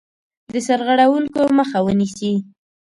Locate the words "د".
0.53-0.55